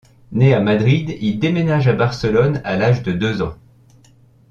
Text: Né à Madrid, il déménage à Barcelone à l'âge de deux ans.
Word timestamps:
Né 0.31 0.55
à 0.55 0.59
Madrid, 0.61 1.15
il 1.21 1.37
déménage 1.37 1.87
à 1.87 1.93
Barcelone 1.93 2.59
à 2.63 2.75
l'âge 2.75 3.03
de 3.03 3.11
deux 3.11 3.43
ans. 3.43 3.53